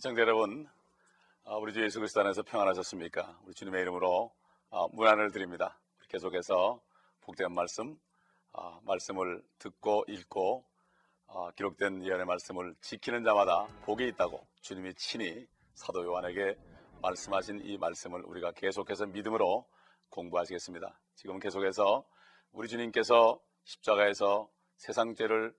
시청자 0.00 0.22
여러분, 0.22 0.66
아, 1.44 1.56
우리 1.56 1.74
주 1.74 1.84
예수 1.84 1.98
그리스도 1.98 2.22
안에서 2.22 2.42
평안하셨습니까? 2.42 3.38
우리 3.44 3.52
주님의 3.52 3.82
이름으로 3.82 4.32
아, 4.70 4.86
문안을 4.92 5.30
드립니다. 5.30 5.78
계속해서 6.08 6.80
복된 7.20 7.52
말씀, 7.52 8.00
아, 8.54 8.80
말씀을 8.84 9.42
듣고 9.58 10.06
읽고 10.08 10.64
기록된 11.54 12.02
예언의 12.02 12.24
말씀을 12.24 12.74
지키는 12.80 13.24
자마다 13.24 13.66
복이 13.82 14.08
있다고 14.08 14.46
주님이 14.62 14.94
친히 14.94 15.46
사도 15.74 16.02
요한에게 16.02 16.56
말씀하신 17.02 17.60
이 17.66 17.76
말씀을 17.76 18.22
우리가 18.22 18.52
계속해서 18.52 19.04
믿음으로 19.04 19.68
공부하시겠습니다. 20.08 20.98
지금 21.14 21.38
계속해서 21.38 22.06
우리 22.52 22.68
주님께서 22.68 23.38
십자가에서 23.64 24.48
세상 24.78 25.14
죄를 25.14 25.54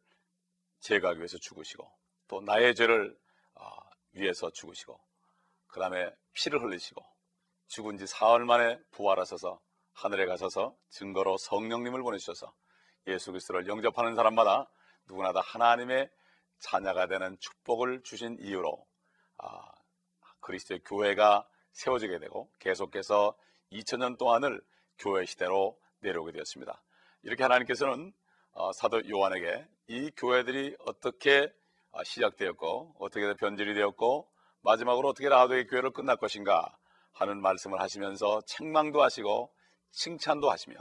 제거하기 0.80 1.20
위해서 1.20 1.38
죽으시고 1.38 1.88
또 2.28 2.42
나의 2.42 2.74
죄를 2.74 3.21
위해서 4.14 4.50
죽으시고 4.52 5.00
그 5.68 5.80
다음에 5.80 6.10
피를 6.34 6.62
흘리시고 6.62 7.04
죽은 7.68 7.98
지 7.98 8.06
사흘 8.06 8.46
만에 8.46 8.80
부활하셔서 8.92 9.60
하늘에 9.94 10.26
가셔서 10.26 10.76
증거로 10.90 11.38
성령님을 11.38 12.02
보내주셔서 12.02 12.54
예수 13.08 13.32
그리스도를 13.32 13.68
영접하는 13.68 14.16
사람마다 14.16 14.70
누구나 15.08 15.32
다 15.32 15.42
하나님의 15.44 16.10
자녀가 16.60 17.08
되는 17.08 17.38
축복을 17.40 18.04
주신 18.04 18.38
이유로 18.40 18.86
아, 19.38 19.72
그리스도의 20.42 20.82
교회가 20.86 21.48
세워지게 21.72 22.20
되고 22.20 22.52
계속해서 22.60 23.36
2000년 23.72 24.18
동안을 24.18 24.62
교회 24.98 25.26
시대로 25.26 25.80
내려오게 26.00 26.32
되었습니다. 26.34 26.84
이렇게 27.24 27.44
하나님께서는 27.44 28.14
어, 28.52 28.72
사도 28.74 29.02
요한에게 29.10 29.68
이 29.88 30.12
교회들이 30.16 30.76
어떻게 30.86 31.44
아, 31.44 31.61
시작되었고 32.04 32.96
어떻게 33.00 33.34
변질이 33.36 33.74
되었고 33.74 34.28
마지막으로 34.64 35.10
어떻게 35.10 35.30
라도의 35.30 35.68
교회를 35.68 35.92
끝날 35.92 36.18
것인가 36.18 36.78
하는 37.14 37.42
말씀을 37.42 37.80
하시면서 37.82 38.42
책망도 38.46 39.02
하시고 39.02 39.52
칭찬도 39.92 40.50
하시며 40.50 40.76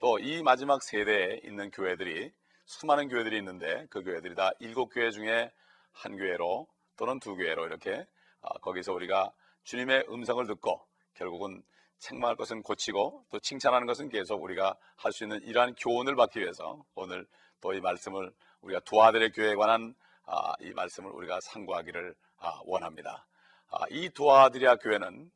또 0.00 0.18
이 0.18 0.42
마지막 0.42 0.82
세대에 0.82 1.40
있는 1.44 1.70
교회들이 1.70 2.32
수많은 2.64 3.08
교회들이 3.08 3.36
있는데 3.38 3.86
그 3.90 4.02
교회들이 4.02 4.34
다 4.34 4.50
일곱 4.60 4.88
교회 4.88 5.10
중에 5.10 5.50
한 5.92 6.16
교회로 6.16 6.66
또는 6.96 7.18
두 7.20 7.36
교회로 7.36 7.66
이렇게 7.66 8.06
아, 8.42 8.58
거기서 8.60 8.92
우리가 8.92 9.32
주님의 9.64 10.06
음성을 10.08 10.46
듣고 10.46 10.86
결국은 11.14 11.62
책망할 11.98 12.36
것은 12.36 12.62
고치고 12.62 13.26
또 13.30 13.38
칭찬하는 13.40 13.86
것은 13.86 14.08
계속 14.08 14.42
우리가 14.42 14.76
할 14.96 15.12
수 15.12 15.24
있는 15.24 15.42
이러한 15.42 15.74
교훈을 15.74 16.16
받기 16.16 16.40
위해서 16.40 16.82
오늘 16.94 17.26
또 17.60 17.74
이 17.74 17.80
말씀을 17.80 18.32
우리가 18.62 18.80
두 18.80 19.02
아들의 19.02 19.32
교회에 19.32 19.54
관한 19.54 19.94
아, 19.94 20.09
이 20.60 20.72
말씀을 20.72 21.10
우리가 21.10 21.40
상고하기를 21.40 22.14
아, 22.38 22.60
원합니다. 22.64 23.26
아, 23.70 23.84
이 23.90 24.08
두아드리아 24.10 24.76
교회는 24.76 25.30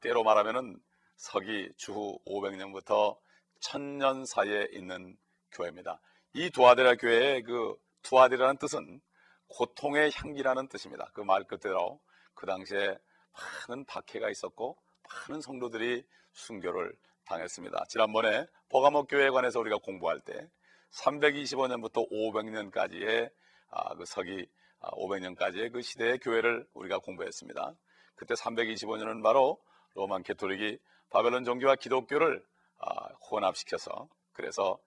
때로 0.00 0.22
말하면은 0.22 0.78
서기 1.16 1.70
주후 1.76 2.18
500년부터 2.26 3.18
1000년 3.60 4.26
사이에 4.26 4.68
있는 4.72 5.16
교회입니다. 5.52 6.00
이 6.34 6.50
두아드리아 6.50 6.94
교회의 6.94 7.42
그 7.42 7.76
두아드리라는 8.02 8.56
뜻은 8.58 9.00
고통의 9.48 10.10
향기라는 10.14 10.68
뜻입니다. 10.68 11.10
그 11.12 11.22
말 11.22 11.44
그대로 11.44 12.00
그 12.34 12.46
당시에 12.46 12.96
많은 13.68 13.84
박해가 13.84 14.30
있었고 14.30 14.76
많은 15.28 15.40
성도들이 15.42 16.04
순교를 16.32 16.94
당했습니다. 17.26 17.84
지난번에 17.88 18.46
버가모 18.70 19.04
교회에 19.04 19.30
관해서 19.30 19.60
우리가 19.60 19.78
공부할 19.78 20.20
때 20.20 20.48
325년부터 20.92 22.08
500년까지의 22.10 23.26
아, 23.26 23.30
그 23.96 24.04
서기 24.04 24.46
500년까지의 24.80 25.66
아, 25.66 25.72
그 25.72 25.82
시대의 25.82 26.18
교회를 26.18 26.66
우리가 26.74 26.98
공부했습니다. 26.98 27.74
그때 28.16 28.34
325년은 28.34 29.22
바로 29.22 29.58
Roman 29.94 30.22
Catholic이 30.22 30.78
바벨론 31.10 31.44
종교와 31.44 31.76
기독교를 31.76 32.42
아, 32.78 33.08
혼합시켜서 33.30 34.08
그래서 34.32 34.78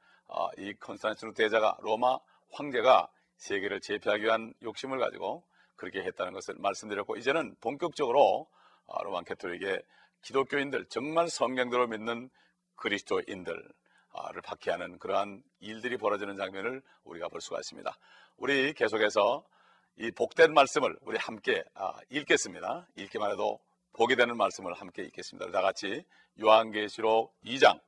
이 0.57 0.73
컨스탄틴 0.79 1.33
대제가 1.33 1.77
로마 1.81 2.17
황제가 2.51 3.07
세계를 3.37 3.81
제패하기 3.81 4.23
위한 4.23 4.53
욕심을 4.63 4.97
가지고 4.97 5.43
그렇게 5.75 6.01
했다는 6.01 6.33
것을 6.33 6.55
말씀드렸고 6.57 7.17
이제는 7.17 7.55
본격적으로 7.61 8.47
로만 9.03 9.25
캐톨릭의 9.25 9.83
기독교인들 10.21 10.85
정말 10.85 11.29
성경대로 11.29 11.87
믿는 11.87 12.29
그리스도인들 12.75 13.69
를 14.31 14.41
박해하는 14.43 14.99
그러한 14.99 15.41
일들이 15.59 15.97
벌어지는 15.97 16.35
장면을 16.35 16.83
우리가 17.03 17.29
볼 17.29 17.41
수가 17.41 17.59
있습니다. 17.59 17.97
우리 18.37 18.73
계속해서 18.73 19.43
이 19.97 20.11
복된 20.11 20.53
말씀을 20.53 20.95
우리 21.01 21.17
함께 21.17 21.63
아, 21.73 21.93
읽겠습니다. 22.09 22.87
읽기만 22.95 23.31
해도 23.31 23.59
복이 23.93 24.15
되는 24.15 24.37
말씀을 24.37 24.73
함께 24.73 25.03
읽겠습니다. 25.03 25.51
다 25.51 25.61
같이 25.61 26.03
요한계시록 26.39 27.33
2장 27.43 27.79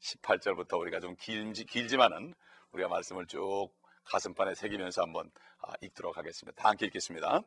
18절부터 0.00 0.78
우리가 0.78 1.00
좀 1.00 1.16
길지, 1.18 1.64
길지만은 1.64 2.34
우리가 2.70 2.88
말씀을 2.88 3.26
쭉 3.26 3.70
가슴판에 4.04 4.54
새기면서 4.54 5.02
한번 5.02 5.30
아, 5.62 5.72
읽도록 5.80 6.16
하겠습니다. 6.16 6.62
다 6.62 6.68
함께 6.68 6.86
읽겠습니다. 6.86 7.42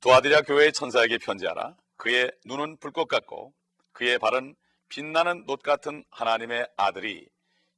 도아드리아 0.00 0.42
교회의 0.42 0.72
천사에게 0.72 1.18
편지하라. 1.18 1.76
그의 1.96 2.32
눈은 2.46 2.78
불꽃 2.78 3.06
같고 3.06 3.54
그의 3.92 4.18
발은 4.18 4.56
빛나는 4.88 5.44
놋 5.46 5.62
같은 5.62 6.04
하나님의 6.10 6.68
아들이 6.76 7.28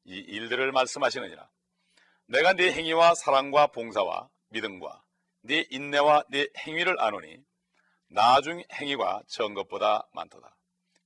이 0.05 0.15
일들을 0.15 0.73
말씀하시느니라. 0.73 1.49
내가 2.27 2.53
네 2.53 2.73
행위와 2.73 3.15
사랑과 3.15 3.69
봉사와 3.69 4.29
믿음과 4.51 5.03
네 5.43 5.65
인내와 5.71 6.25
네 6.31 6.47
행위를 6.59 7.01
아노니 7.01 7.39
나중 8.09 8.63
행위가 8.73 9.23
전 9.27 9.55
것보다 9.55 10.09
많도다. 10.13 10.55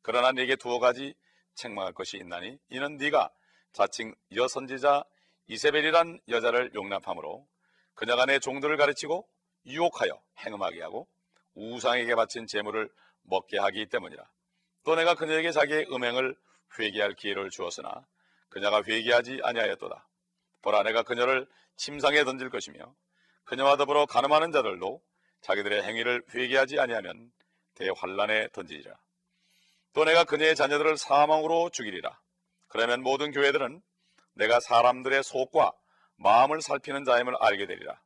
그러나 0.02 0.32
네게 0.32 0.56
두어 0.56 0.78
가지 0.78 1.14
책망할 1.54 1.92
것이 1.92 2.16
있나니 2.16 2.58
이는 2.70 2.96
네가 2.96 3.30
자칭 3.72 4.14
여선지자 4.34 5.04
이세벨이란 5.46 6.20
여자를 6.28 6.72
용납함으로 6.74 7.46
그녀가 7.94 8.26
내 8.26 8.38
종들을 8.38 8.76
가르치고 8.76 9.28
유혹하여 9.66 10.20
행음하게 10.38 10.82
하고 10.82 11.08
우상에게 11.54 12.14
바친 12.14 12.46
재물을 12.46 12.90
먹게 13.22 13.58
하기 13.58 13.86
때문이라. 13.86 14.24
또 14.84 14.94
내가 14.94 15.14
그녀에게 15.14 15.52
자기의 15.52 15.86
음행을 15.92 16.36
회개할 16.78 17.14
기회를 17.14 17.50
주었으나 17.50 18.06
그녀가 18.48 18.82
회개하지 18.82 19.40
아니하였도다. 19.42 20.08
보라 20.62 20.82
내가 20.82 21.02
그녀를 21.02 21.46
침상에 21.76 22.24
던질 22.24 22.50
것이며 22.50 22.94
그녀와 23.44 23.76
더불어 23.76 24.06
가늠하는 24.06 24.52
자들도 24.52 25.02
자기들의 25.40 25.82
행위를 25.82 26.22
회개하지 26.34 26.78
아니하면 26.78 27.32
대환란에 27.74 28.48
던지리라. 28.52 28.96
또 29.92 30.04
내가 30.04 30.24
그녀의 30.24 30.54
자녀들을 30.54 30.96
사망으로 30.96 31.70
죽이리라. 31.70 32.18
그러면 32.68 33.02
모든 33.02 33.32
교회들은 33.32 33.82
내가 34.34 34.60
사람들의 34.60 35.22
속과 35.22 35.72
마음을 36.16 36.62
살피는 36.62 37.04
자임을 37.04 37.36
알게 37.40 37.66
되리라. 37.66 38.00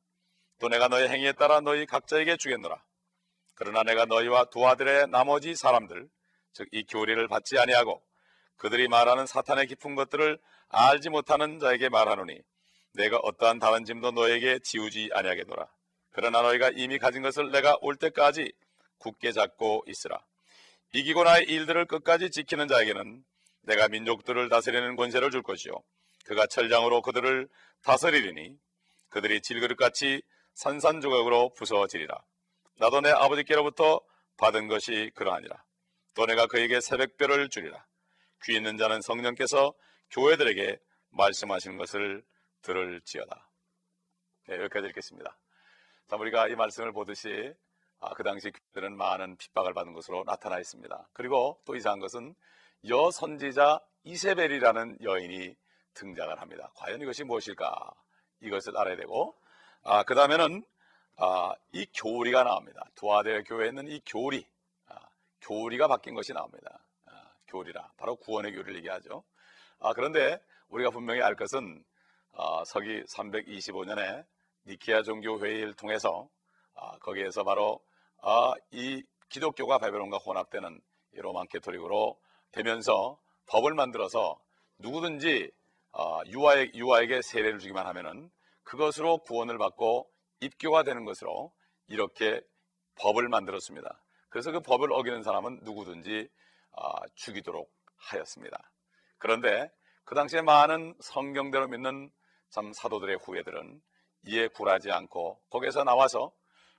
또 0.59 0.69
내가 0.69 0.89
너의 0.89 1.09
행위에 1.09 1.33
따라 1.33 1.61
너희 1.61 1.87
각자에게 1.87 2.37
주겠노라. 2.39 2.83
그러나 3.55 3.83
내가 3.83 4.07
너희와 4.07 4.47
두 4.47 4.67
아들의 4.67 5.09
나머지 5.09 5.55
사람들 5.55 6.09
즉 6.57 6.69
이 6.73 6.85
교리를 6.85 7.29
받지 7.29 7.59
아니하고 7.59 8.03
그들이 8.57 8.89
말하는 8.89 9.27
사탄의 9.27 9.67
깊은 9.67 9.95
것들을 9.95 10.39
알지 10.69 11.11
못하는 11.11 11.59
자에게 11.59 11.89
말하노니 11.91 12.41
내가 12.95 13.19
어떠한 13.19 13.59
다른 13.59 13.85
짐도 13.85 14.13
너에게 14.13 14.59
지우지 14.61 15.11
아니하겠노라. 15.13 15.69
그러나 16.13 16.41
너희가 16.41 16.71
이미 16.75 16.99
가진 16.99 17.21
것을 17.21 17.51
내가 17.51 17.77
올 17.83 17.97
때까지 17.97 18.51
굳게 18.99 19.33
잡고 19.33 19.85
있으라. 19.87 20.19
이기고 20.95 21.25
나의 21.25 21.45
일들을 21.45 21.85
끝까지 21.85 22.31
지키는 22.31 22.69
자에게는 22.69 23.23
내가 23.63 23.89
민족들을 23.89 24.49
다스리는 24.49 24.97
권세를 24.97 25.31
줄 25.31 25.43
것이요. 25.43 25.75
그가 26.25 26.47
철장으로 26.47 27.03
그들을 27.03 27.49
다스리리니 27.83 28.57
그들이 29.11 29.43
질그릇같이 29.43 30.23
산산조각으로 30.55 31.53
부서지리라. 31.53 32.19
나도 32.79 33.03
내 33.03 33.11
아버지께로부터 33.11 34.01
받은 34.39 34.69
것이 34.69 35.11
그러하니라. 35.15 35.66
또 36.17 36.25
내가 36.25 36.47
그에게 36.47 36.81
새벽별을 36.81 37.51
주리라. 37.51 37.85
귀 38.45 38.57
있는 38.57 38.79
자는 38.79 39.03
성령께서 39.03 39.75
교회들에게 40.11 40.81
말씀하시는 41.11 41.77
것을 41.77 42.25
들을지어다. 42.63 43.51
네, 44.49 44.57
여기까지 44.57 44.89
읽겠습니다. 44.89 45.37
자, 46.09 46.17
우리가 46.17 46.49
이 46.49 46.57
말씀을 46.57 46.93
보듯이 46.93 47.55
아, 48.01 48.15
그 48.15 48.23
당시 48.23 48.51
교회들은 48.51 48.97
많은 48.97 49.37
핍박을 49.37 49.75
받은 49.75 49.93
것으로 49.93 50.25
나타나 50.25 50.59
있습니다. 50.59 51.09
그리고 51.13 51.61
또 51.67 51.77
이상한 51.77 52.01
것은 52.01 52.35
여 52.89 53.11
선지자 53.11 53.81
이세벨이라는 54.05 54.99
여인이 55.03 55.55
등장을 55.95 56.41
합니다. 56.41 56.71
과연 56.77 57.01
이것이 57.03 57.25
무엇일까? 57.25 57.91
이것을 58.41 58.77
알아야 58.79 58.97
되고, 58.97 59.37
아, 59.83 60.03
그 60.05 60.15
다음에는 60.15 60.65
아, 61.17 61.55
이 61.73 61.87
교리가 61.95 62.45
나옵니다. 62.45 62.85
두아델 62.95 63.45
교회에 63.45 63.69
있는 63.69 63.89
이 63.89 64.01
교리, 64.07 64.47
아, 64.47 64.56
교리가 65.43 65.89
바뀐 65.89 66.15
것이 66.15 66.33
나옵니다. 66.33 66.87
교리라 67.49 67.91
바로 67.97 68.17
구원의 68.17 68.53
교리를 68.53 68.77
얘기하죠. 68.77 69.25
아, 69.79 69.93
그런데 69.93 70.39
우리가 70.69 70.91
분명히 70.91 71.23
알 71.23 71.35
것은 71.35 71.85
아, 72.33 72.65
서기 72.67 73.03
325년에 73.05 74.25
니키아 74.67 75.03
종교 75.03 75.39
회의를 75.39 75.75
통해서 75.75 76.29
아, 76.75 76.99
거기에서 76.99 77.45
바로 77.45 77.81
아, 78.23 78.53
이 78.71 79.03
기독교가 79.29 79.79
바벨론과 79.79 80.19
혼합되는 80.19 80.81
이 81.15 81.17
로만 81.19 81.47
캐토릭으로 81.49 82.19
되면서 82.53 83.19
법을 83.47 83.75
만들어서 83.75 84.39
누구든지 84.79 85.51
어, 85.93 86.21
유아에, 86.27 86.73
유아에게 86.75 87.23
세례를 87.23 87.59
주기만 87.59 87.87
하면은 87.87 88.31
그것으로 88.65 89.19
구원을 89.19 89.57
받고 89.57 90.11
입교가 90.41 90.83
되는 90.83 91.05
것으로 91.05 91.53
이렇게 91.87 92.43
법을 92.97 93.29
만들었습니다. 93.29 94.03
그래서 94.37 94.53
그 94.53 94.61
법을 94.61 94.93
어기는 94.93 95.23
사람은 95.23 95.61
누구든지 95.63 96.29
어, 96.73 97.07
죽이도록 97.15 97.73
하였습니다. 97.97 98.71
그런데 99.17 99.73
그 100.05 100.15
당시에 100.15 100.43
많은 100.43 100.95
성경대로 101.01 101.69
믿는 101.69 102.11
참 102.51 102.71
사도들의 102.75 103.17
후예들은 103.25 103.81
이에 104.27 104.49
굴하지 104.49 104.91
않고 104.91 105.41
거기에서 105.49 105.85
나와서 105.85 106.33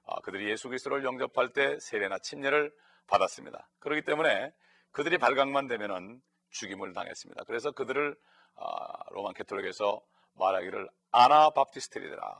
어, 0.03 0.21
그들이 0.21 0.51
예수 0.51 0.67
그리스도를 0.67 1.03
영접할 1.03 1.49
때 1.49 1.79
세례나 1.79 2.19
침례를 2.19 2.71
받았습니다. 3.07 3.67
그렇기 3.79 4.03
때문에 4.03 4.53
그들이 4.91 5.17
발각만 5.17 5.65
되면은 5.65 6.21
죽임을 6.51 6.93
당했습니다. 6.93 7.45
그래서 7.45 7.71
그들을 7.71 8.15
아, 8.57 8.87
로만 9.09 9.33
캐톨릭에서 9.33 9.99
말하기를 10.35 10.87
아나바프티스트리더라. 11.09 12.39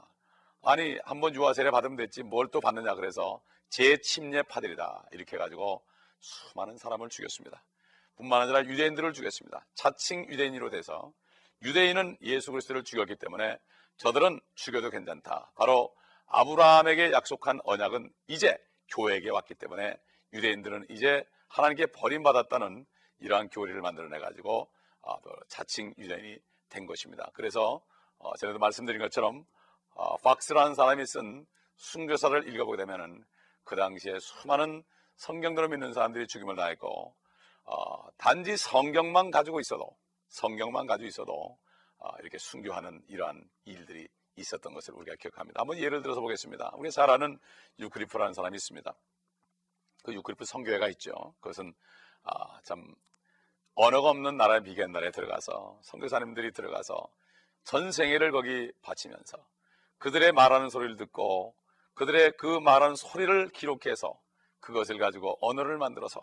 아니 0.61 0.99
한번 1.05 1.33
유아 1.33 1.53
세례 1.53 1.71
받으면 1.71 1.97
됐지 1.97 2.21
뭘 2.21 2.49
또 2.51 2.61
받느냐 2.61 2.93
그래서 2.93 3.41
재침례 3.69 4.43
파들이다 4.43 5.07
이렇게 5.11 5.35
해가지고 5.35 5.83
수많은 6.19 6.77
사람을 6.77 7.09
죽였습니다. 7.09 7.63
뿐만 8.15 8.41
아니라 8.41 8.65
유대인들을 8.65 9.13
죽였습니다. 9.13 9.65
자칭 9.75 10.27
유대인으로 10.29 10.69
돼서 10.69 11.13
유대인은 11.61 12.17
예수 12.21 12.51
그리스도를 12.51 12.83
죽였기 12.83 13.15
때문에 13.15 13.57
저들은 13.97 14.39
죽여도 14.55 14.89
괜찮다. 14.89 15.51
바로 15.55 15.95
아브라함에게 16.27 17.11
약속한 17.11 17.59
언약은 17.63 18.11
이제 18.27 18.57
교회에게 18.89 19.29
왔기 19.29 19.55
때문에 19.55 19.97
유대인들은 20.33 20.87
이제 20.89 21.23
하나님께 21.47 21.87
버림받았다는 21.87 22.85
이러한 23.19 23.49
교리를 23.49 23.79
만들어내 23.81 24.19
가지고 24.19 24.69
어, 25.01 25.17
자칭 25.47 25.93
유대인이 25.97 26.37
된 26.69 26.85
것입니다. 26.85 27.31
그래서 27.33 27.81
어, 28.17 28.35
전에도 28.37 28.59
말씀드린 28.59 28.99
것처럼 28.99 29.45
어, 29.91 30.17
팍스라는 30.17 30.75
사람이 30.75 31.05
쓴 31.05 31.45
순교사를 31.77 32.53
읽어보게 32.53 32.77
되면은 32.77 33.23
그 33.67 33.75
당시에 33.75 34.17
수많은 34.19 34.83
성경들을 35.17 35.67
믿는 35.69 35.93
사람들이 35.93 36.25
죽임을 36.27 36.55
당했고 36.55 37.13
어, 37.65 38.07
단지 38.17 38.55
성경만 38.55 39.29
가지고 39.29 39.59
있어도 39.59 39.95
성경만 40.29 40.87
가지고 40.87 41.07
있어도 41.07 41.57
어, 41.97 42.09
이렇게 42.21 42.37
순교하는 42.37 43.03
이러한 43.09 43.43
일들이 43.65 44.07
있었던 44.37 44.73
것을 44.73 44.93
우리가 44.93 45.17
기억합니다. 45.17 45.59
한번 45.59 45.77
예를 45.79 46.01
들어서 46.01 46.21
보겠습니다. 46.21 46.71
우리 46.75 46.91
잘 46.91 47.09
아는 47.09 47.37
유크리프라는 47.79 48.33
사람이 48.33 48.55
있습니다. 48.55 48.95
그 50.03 50.13
위클리프 50.13 50.45
선교회가 50.45 50.87
있죠. 50.89 51.11
그것은 51.41 51.73
아, 52.23 52.61
참 52.63 52.95
언어가 53.75 54.09
없는 54.09 54.37
나라의 54.37 54.63
미개한 54.63 54.91
나라에 54.93 55.11
들어가서 55.11 55.79
선교사님들이 55.83 56.53
들어가서 56.53 57.05
전 57.65 57.91
생애를 57.91 58.31
거기 58.31 58.71
바치면서 58.81 59.45
그들의 59.97 60.31
말하는 60.31 60.69
소리를 60.69 60.95
듣고 60.95 61.53
그들의 61.97 62.33
그 62.37 62.59
말하는 62.59 62.95
소리를 62.95 63.49
기록해서 63.49 64.19
그것을 64.59 64.99
가지고 64.99 65.35
언어를 65.41 65.79
만들어서 65.79 66.21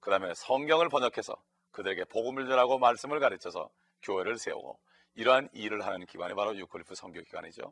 그 0.00 0.10
다음에 0.10 0.32
성경을 0.34 0.88
번역해서 0.88 1.36
그들에게 1.72 2.04
복음을 2.06 2.48
전하고 2.48 2.78
말씀을 2.78 3.20
가르쳐서 3.20 3.68
교회를 4.02 4.38
세우고 4.38 4.80
이러한 5.16 5.50
일을 5.52 5.84
하는 5.84 6.06
기관이 6.06 6.34
바로 6.34 6.56
위클리프 6.56 6.94
선교기관이죠. 6.94 7.70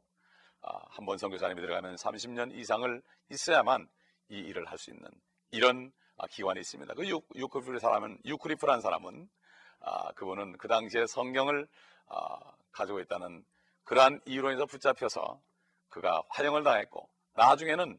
아, 0.61 0.79
한번 0.91 1.17
선교사님이 1.17 1.62
들어가면 1.62 1.95
30년 1.97 2.55
이상을 2.55 3.03
있어야만 3.31 3.89
이 4.29 4.41
일을 4.41 4.67
할 4.67 4.77
수 4.77 4.91
있는 4.91 5.09
이런 5.50 5.91
아, 6.19 6.27
기관이 6.27 6.61
있습니다. 6.61 6.93
그 6.93 7.09
유, 7.09 7.23
유크리프 7.35 7.79
사람은 7.79 8.19
유크리프란 8.27 8.83
사람은 8.83 9.27
아, 9.81 10.12
그분은 10.12 10.59
그 10.59 10.69
당시에 10.69 11.06
성경을 11.06 11.67
아, 12.09 12.39
가지고 12.73 13.00
있다는 13.00 13.43
그러한 13.85 14.21
이유로 14.27 14.50
인해서 14.50 14.67
붙잡혀서 14.67 15.41
그가 15.89 16.23
화형을 16.29 16.62
당했고 16.62 17.09
나중에는 17.38 17.99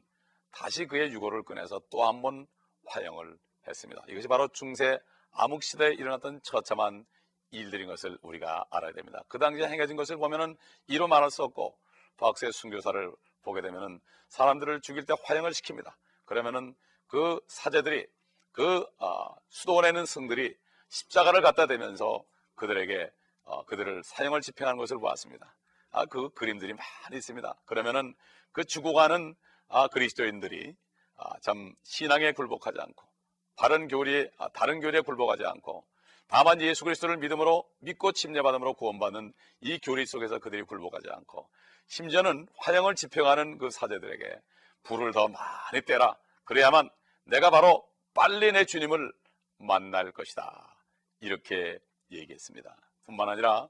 다시 0.51 0.85
그의 0.85 1.11
유고를 1.11 1.43
꺼내서 1.43 1.81
또 1.89 2.03
한 2.05 2.21
번 2.21 2.47
화형을 2.85 3.37
했습니다. 3.67 4.03
이것이 4.07 4.27
바로 4.27 4.47
중세 4.49 4.99
암흑 5.31 5.63
시대에 5.63 5.93
일어났던 5.93 6.41
처참한 6.43 7.05
일들인 7.51 7.87
것을 7.87 8.17
우리가 8.21 8.65
알아야 8.71 8.91
됩니다. 8.93 9.23
그 9.27 9.37
당시에 9.39 9.67
행해진 9.67 9.95
것을 9.95 10.17
보면은 10.17 10.57
이로 10.87 11.07
말할 11.07 11.29
수 11.31 11.43
없고 11.43 11.77
박세 12.17 12.51
순교사를 12.51 13.11
보게 13.43 13.61
되면은 13.61 13.99
사람들을 14.27 14.81
죽일 14.81 15.05
때 15.05 15.13
화형을 15.23 15.51
시킵니다. 15.51 15.93
그러면은 16.25 16.75
그 17.07 17.39
사제들이 17.47 18.07
그 18.51 18.85
어, 18.99 19.35
수도원에 19.49 19.91
는 19.91 20.05
성들이 20.05 20.55
십자가를 20.89 21.41
갖다 21.41 21.65
대면서 21.67 22.23
그들에게 22.55 23.11
어, 23.43 23.65
그들을 23.65 24.03
사형을 24.03 24.41
집행하는 24.41 24.77
것을 24.77 24.97
보았습니다. 24.99 25.55
아, 25.91 26.05
그 26.05 26.29
그림들이 26.33 26.73
많이 26.73 27.17
있습니다. 27.17 27.55
그러면은 27.65 28.15
그 28.51 28.65
죽어가는 28.65 29.35
아, 29.67 29.87
그리스도인들이 29.87 30.75
아, 31.17 31.39
참 31.41 31.75
신앙에 31.83 32.31
굴복하지 32.31 32.79
않고 32.79 33.07
바른 33.55 33.87
교리에 33.87 34.31
아, 34.37 34.49
다른 34.49 34.79
교리에 34.79 35.01
굴복하지 35.01 35.45
않고 35.45 35.85
다만 36.27 36.61
예수 36.61 36.83
그리스도를 36.83 37.17
믿음으로 37.17 37.67
믿고 37.79 38.11
침례받음으로 38.11 38.75
구원받는 38.75 39.33
이 39.61 39.79
교리 39.79 40.05
속에서 40.05 40.39
그들이 40.39 40.63
굴복하지 40.63 41.09
않고 41.09 41.49
심지어는 41.87 42.47
화형을 42.57 42.95
집행하는 42.95 43.57
그 43.57 43.69
사제들에게 43.69 44.39
불을 44.83 45.11
더 45.11 45.27
많이 45.27 45.81
떼라 45.85 46.15
그래야만 46.45 46.89
내가 47.25 47.49
바로 47.49 47.87
빨리 48.13 48.51
내 48.51 48.65
주님을 48.65 49.11
만날 49.57 50.11
것이다. 50.11 50.75
이렇게 51.19 51.79
얘기했습니다. 52.11 52.75
뿐만 53.05 53.29
아니라 53.29 53.69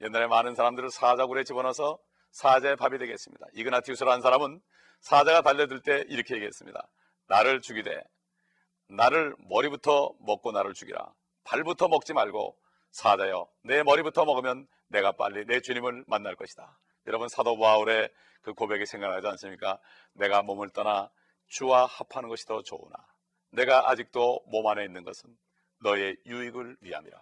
옛날에 0.00 0.26
많은 0.26 0.54
사람들을 0.54 0.90
사자굴에 0.90 1.44
집어넣어서 1.44 1.98
사자의 2.30 2.76
밥이 2.76 2.98
되겠습니다. 2.98 3.46
이그나티우스라는 3.54 4.22
사람은 4.22 4.60
사자가 5.00 5.42
달려들 5.42 5.80
때 5.80 6.04
이렇게 6.08 6.34
얘기했습니다. 6.34 6.88
나를 7.26 7.60
죽이되 7.60 8.02
나를 8.88 9.34
머리부터 9.48 10.12
먹고 10.20 10.52
나를 10.52 10.74
죽이라. 10.74 11.12
발부터 11.44 11.88
먹지 11.88 12.12
말고 12.12 12.56
사자여 12.90 13.48
내 13.62 13.82
머리부터 13.82 14.24
먹으면 14.24 14.66
내가 14.88 15.12
빨리 15.12 15.46
내 15.46 15.60
주님을 15.60 16.04
만날 16.06 16.34
것이다. 16.36 16.78
여러분 17.06 17.28
사도 17.28 17.58
바울의 17.58 18.10
그 18.42 18.52
고백이 18.52 18.86
생각나지 18.86 19.26
않습니까? 19.28 19.78
내가 20.14 20.42
몸을 20.42 20.70
떠나 20.70 21.10
주와 21.46 21.86
합하는 21.86 22.28
것이 22.28 22.46
더 22.46 22.62
좋으나 22.62 22.96
내가 23.50 23.90
아직도 23.90 24.42
몸 24.46 24.66
안에 24.66 24.84
있는 24.84 25.04
것은 25.04 25.30
너의 25.82 26.16
유익을 26.26 26.76
위함이라. 26.80 27.20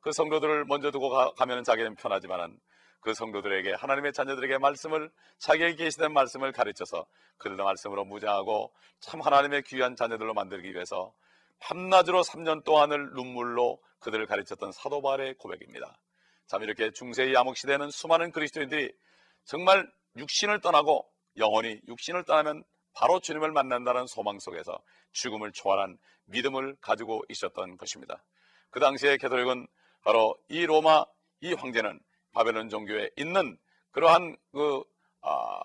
그 0.00 0.12
성도들을 0.12 0.64
먼저 0.64 0.90
두고 0.90 1.10
가, 1.10 1.46
면 1.46 1.62
자기는 1.62 1.94
편하지만은 1.94 2.58
그 3.02 3.14
성도들에게 3.14 3.74
하나님의 3.74 4.12
자녀들에게 4.12 4.58
말씀을 4.58 5.10
자기에게 5.38 5.74
계시된 5.74 6.12
말씀을 6.12 6.52
가르쳐서 6.52 7.04
그들의 7.36 7.62
말씀으로 7.64 8.04
무장하고 8.04 8.72
참 9.00 9.20
하나님의 9.20 9.62
귀한 9.64 9.96
자녀들로 9.96 10.32
만들기 10.34 10.72
위해서 10.72 11.12
밤낮으로 11.58 12.22
3년 12.22 12.64
동안을 12.64 13.10
눈물로 13.14 13.82
그들을 14.00 14.24
가르쳤던 14.26 14.72
사도 14.72 15.02
바울의 15.02 15.34
고백입니다. 15.34 15.98
참 16.46 16.62
이렇게 16.62 16.90
중세의 16.92 17.36
암흑 17.36 17.56
시대는 17.56 17.90
수많은 17.90 18.30
그리스도인들이 18.30 18.92
정말 19.44 19.90
육신을 20.16 20.60
떠나고 20.60 21.08
영원히 21.38 21.80
육신을 21.88 22.24
떠나면 22.24 22.62
바로 22.94 23.20
주님을 23.20 23.50
만난다는 23.50 24.06
소망 24.06 24.38
속에서 24.38 24.80
죽음을 25.12 25.52
초월한 25.52 25.98
믿음을 26.26 26.76
가지고 26.80 27.22
있었던 27.28 27.76
것입니다. 27.76 28.22
그 28.70 28.80
당시에 28.80 29.16
캐톨릭은 29.16 29.66
바로 30.02 30.36
이 30.48 30.66
로마 30.66 31.04
이 31.40 31.52
황제는 31.54 32.00
바벨론 32.32 32.68
종교에 32.68 33.10
있는 33.16 33.58
그러한 33.90 34.36
그 34.52 34.82
아, 35.20 35.60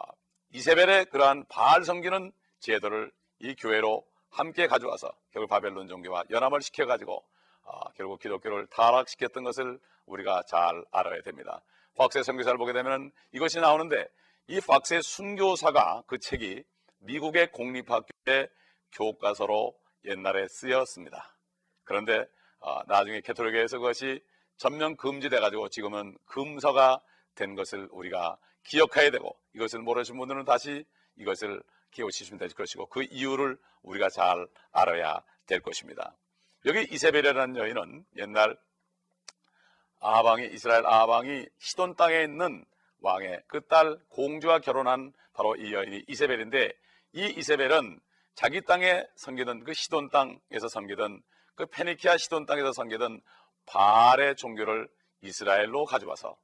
이세벨의 0.52 1.06
그러한 1.06 1.46
바알 1.50 1.84
섬기는 1.84 2.32
제도를 2.60 3.12
이 3.40 3.56
교회로 3.56 4.06
함께 4.30 4.68
가져와서 4.68 5.12
결국 5.32 5.50
바벨론 5.50 5.88
종교와 5.88 6.26
연합을 6.30 6.62
시켜가지고 6.62 7.24
아, 7.64 7.92
결국 7.96 8.20
기독교를 8.20 8.68
타락시켰던 8.68 9.44
것을 9.44 9.80
우리가 10.06 10.44
잘 10.48 10.84
알아야 10.92 11.22
됩니다. 11.22 11.62
박세 11.98 12.24
선교사를 12.24 12.58
보게 12.58 12.74
되면 12.74 13.12
이것이 13.32 13.60
나오는데 13.60 14.08
이 14.48 14.62
박세 14.62 15.02
순교사가 15.02 16.04
그 16.08 16.20
책이 16.20 16.64
미국의 17.00 17.52
공립학교의 17.52 18.50
교과서로 18.94 19.78
옛날에 20.06 20.48
쓰였습니다. 20.48 21.36
그런데 21.84 22.26
어, 22.60 22.82
나중에 22.88 23.22
캐톨릭에서 23.22 23.78
그것이 23.78 24.24
전면 24.58 24.96
금지돼 24.98 25.40
가지고 25.40 25.70
지금은 25.70 26.18
금서가 26.26 27.02
된 27.36 27.56
것을 27.56 27.88
우리가 27.92 28.38
기억해야 28.64 29.12
되고 29.12 29.38
이것을 29.54 29.80
모르신 29.80 30.18
분들은 30.18 30.46
다시 30.46 30.86
이것을 31.18 31.62
기억하시면 31.92 32.40
될 32.40 32.50
것이고 32.50 32.88
그 32.88 33.04
이유를 33.04 33.58
우리가 33.84 34.10
잘 34.10 34.48
알아야 34.72 35.22
될 35.46 35.62
것입니다. 35.62 36.16
여기 36.66 36.82
이세벨이라는 36.92 37.56
여인은 37.56 38.06
옛날 38.18 38.58
아방이 40.00 40.48
이스라엘 40.48 40.86
아방이 40.86 41.48
시돈 41.60 41.96
땅에 41.96 42.24
있는 42.24 42.66
왕의 43.00 43.44
그 43.48 43.62
딸 43.62 43.98
공주와 44.10 44.60
결혼한 44.60 45.14
바로 45.34 45.56
이 45.56 45.74
여인이 45.74 46.06
이세벨인데 46.08 46.74
이 47.14 47.26
이세벨은 47.38 48.00
자기 48.36 48.62
땅에 48.62 49.06
섬기던 49.16 49.64
그 49.64 49.74
시돈 49.74 50.10
땅에서 50.10 50.68
섬기던 50.68 51.22
그 51.56 51.66
페니키아 51.68 52.18
시돈 52.18 52.46
땅에서 52.46 52.74
섬기던 52.74 53.22
바알의 53.68 54.36
종교를 54.36 54.90
이스라엘로 55.22 55.86
가져와서 55.86 56.38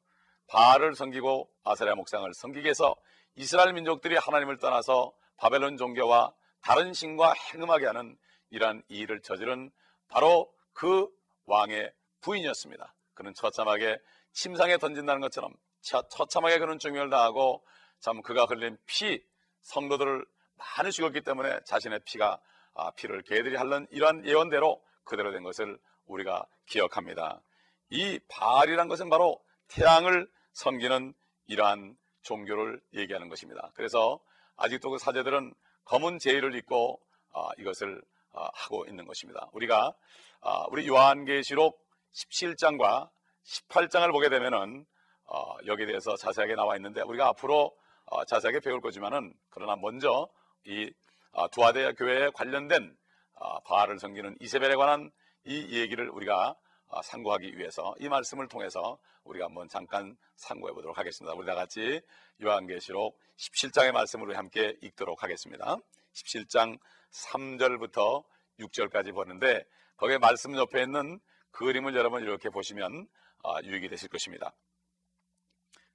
바알을 0.47 0.95
섬기고 0.95 1.49
아세라 1.63 1.95
목상을 1.95 2.31
섬기게 2.33 2.69
해서 2.69 2.95
이스라엘 3.35 3.73
민족들이 3.73 4.15
하나님을 4.15 4.57
떠나서 4.57 5.13
바벨론 5.37 5.77
종교와 5.77 6.33
다른 6.61 6.93
신과 6.93 7.33
행음하게 7.33 7.87
하는 7.87 8.17
이러한 8.51 8.83
일을 8.87 9.21
저지른 9.21 9.71
바로 10.07 10.53
그 10.73 11.09
왕의 11.45 11.91
부인이었습니다. 12.21 12.93
그는 13.13 13.33
처참하게 13.33 13.99
침상에 14.31 14.77
던진다는 14.77 15.21
것처럼 15.21 15.53
처, 15.81 16.07
처참하게 16.07 16.59
그는 16.59 16.79
중명을 16.79 17.09
당하고 17.09 17.63
참 17.99 18.21
그가 18.21 18.45
흘린 18.45 18.77
피 18.85 19.23
성도들을 19.61 20.25
많이 20.55 20.91
죽었기 20.91 21.21
때문에 21.21 21.59
자신의 21.65 22.01
피가 22.05 22.39
아, 22.75 22.91
피를 22.91 23.21
개들이 23.23 23.55
할는 23.55 23.87
이러한 23.91 24.25
예언대로 24.25 24.81
그대로 25.03 25.31
된 25.31 25.43
것을 25.43 25.77
우리가 26.05 26.45
기억합니다. 26.65 27.41
이 27.89 28.19
바알이란 28.27 28.87
것은 28.87 29.09
바로 29.09 29.39
태양을 29.67 30.27
섬기는 30.53 31.13
이러한 31.47 31.95
종교를 32.21 32.81
얘기하는 32.93 33.29
것입니다. 33.29 33.71
그래서 33.75 34.19
아직도 34.55 34.91
그 34.91 34.97
사제들은 34.97 35.53
검은 35.85 36.19
제의를 36.19 36.55
입고 36.55 37.01
아, 37.33 37.49
이것을 37.57 38.01
아, 38.33 38.49
하고 38.53 38.85
있는 38.85 39.05
것입니다. 39.05 39.49
우리가 39.53 39.93
아, 40.41 40.65
우리 40.69 40.87
요한계시록 40.87 41.79
17장과 42.13 43.09
18장을 43.43 44.11
보게 44.11 44.29
되면은 44.29 44.85
어, 45.25 45.55
여기에 45.65 45.87
대해서 45.87 46.15
자세하게 46.15 46.55
나와 46.55 46.75
있는데 46.75 47.01
우리가 47.01 47.27
앞으로 47.29 47.75
어, 48.05 48.25
자세하게 48.25 48.59
배울 48.59 48.81
거지만은 48.81 49.33
그러나 49.49 49.75
먼저 49.75 50.27
이 50.65 50.91
어, 51.31 51.49
두아데 51.49 51.93
교회에 51.93 52.29
관련된 52.33 52.95
어, 53.35 53.59
바알을 53.61 53.99
섬기는 53.99 54.37
이세벨에 54.39 54.75
관한 54.75 55.11
이 55.45 55.79
얘기를 55.79 56.09
우리가 56.09 56.55
어, 56.87 57.01
상고하기 57.01 57.57
위해서 57.57 57.95
이 57.99 58.07
말씀을 58.07 58.47
통해서 58.47 58.99
우리가 59.23 59.45
한번 59.45 59.67
잠깐 59.67 60.15
상고해 60.35 60.73
보도록 60.73 60.97
하겠습니다. 60.97 61.33
우리 61.35 61.45
다 61.45 61.55
같이 61.55 62.01
요한계시록 62.41 63.17
17장의 63.37 63.91
말씀으로 63.91 64.35
함께 64.35 64.77
읽도록 64.81 65.23
하겠습니다. 65.23 65.77
17장 66.13 66.77
3절부터 67.11 68.23
6절까지 68.59 69.13
보는데 69.13 69.65
거기에 69.97 70.17
말씀 70.17 70.55
옆에 70.55 70.83
있는 70.83 71.19
그림을 71.51 71.95
여러분 71.95 72.21
이렇게 72.21 72.49
보시면 72.49 73.07
어, 73.43 73.55
유익이 73.63 73.89
되실 73.89 74.09
것입니다. 74.09 74.53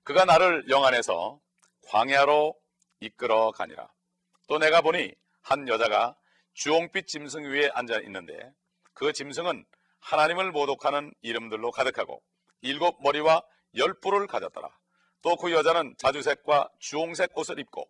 그가 0.03 0.25
나를 0.25 0.69
영 0.69 0.85
안에서 0.85 1.41
광야로 1.87 2.59
이끌어 3.01 3.53
가니라. 3.53 3.89
또 4.49 4.59
내가 4.59 4.81
보니 4.81 5.15
한 5.43 5.69
여자가 5.69 6.17
주홍빛 6.55 7.07
짐승 7.07 7.45
위에 7.45 7.71
앉아 7.73 8.01
있는데 8.01 8.53
그 8.99 9.13
짐승은 9.13 9.65
하나님을 10.01 10.51
모독하는 10.51 11.15
이름들로 11.23 11.71
가득하고 11.71 12.21
일곱 12.63 13.01
머리와 13.01 13.43
열 13.77 13.95
뿔을 14.01 14.27
가졌더라. 14.27 14.69
또 15.23 15.37
그 15.37 15.53
여자는 15.53 15.95
자주색과 15.99 16.69
주홍색 16.81 17.31
옷을 17.39 17.61
입고 17.61 17.89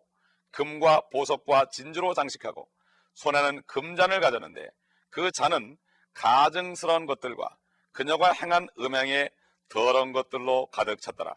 금과 0.51 1.01
보석과 1.11 1.69
진주로 1.71 2.13
장식하고 2.13 2.69
손에는 3.15 3.63
금잔을 3.65 4.19
가졌는데 4.19 4.69
그 5.09 5.31
잔은 5.31 5.79
가증스러운 6.13 7.07
것들과 7.07 7.57
그녀가 7.91 8.31
행한 8.31 8.67
음행의 8.79 9.31
더러운 9.67 10.11
것들로 10.11 10.67
가득 10.67 11.01
찼더라. 11.01 11.35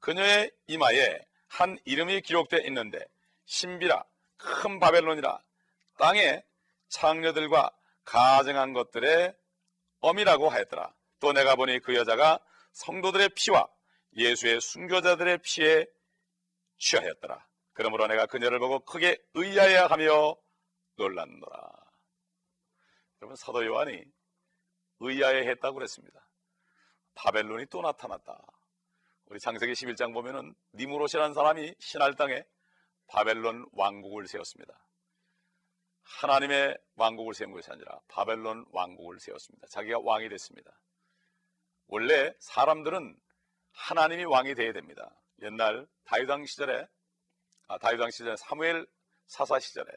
그녀의 0.00 0.50
이마에 0.66 1.18
한 1.48 1.76
이름이 1.84 2.22
기록되어 2.22 2.60
있는데 2.68 3.04
신비라 3.44 4.02
큰 4.38 4.80
바벨론이라 4.80 5.38
땅에 5.98 6.42
창녀들과 6.88 7.70
가증한 8.04 8.72
것들의 8.72 9.34
엄이라고 10.00 10.48
하였더라. 10.48 10.94
또 11.20 11.32
내가 11.32 11.56
보니 11.56 11.80
그 11.80 11.94
여자가 11.94 12.38
성도들의 12.72 13.30
피와 13.30 13.66
예수의 14.16 14.60
순교자들의 14.60 15.38
피에 15.38 15.86
취하였더라. 16.78 17.46
그러므로 17.72 18.06
내가 18.06 18.26
그녀를 18.26 18.58
보고 18.58 18.80
크게 18.80 19.18
의아해하며 19.34 20.36
놀랐노라. 20.96 21.72
여러분 23.22 23.36
사도 23.36 23.64
요한이 23.64 24.04
의아해했다고 25.00 25.74
그랬습니다. 25.74 26.28
바벨론이 27.14 27.66
또 27.66 27.80
나타났다. 27.80 28.38
우리 29.26 29.40
창세기 29.40 29.72
11장 29.72 30.12
보면은 30.12 30.54
니무롯이라는 30.74 31.32
사람이 31.32 31.74
신할 31.78 32.14
땅에 32.14 32.44
바벨론 33.06 33.66
왕국을 33.72 34.26
세웠습니다. 34.26 34.78
하나님의 36.04 36.76
왕국을 36.96 37.34
세운 37.34 37.52
것이 37.52 37.70
아니라 37.70 38.00
바벨론 38.08 38.66
왕국을 38.70 39.18
세웠습니다. 39.18 39.66
자기가 39.68 40.00
왕이 40.02 40.28
됐습니다. 40.28 40.78
원래 41.86 42.32
사람들은 42.38 43.16
하나님이 43.72 44.24
왕이 44.24 44.54
되어야 44.54 44.72
됩니다. 44.72 45.10
옛날 45.42 45.86
다윗왕 46.04 46.46
시절에 46.46 46.86
아, 47.68 47.78
다윗왕 47.78 48.10
시절에 48.10 48.36
사무엘 48.36 48.86
사사 49.26 49.58
시절에 49.58 49.90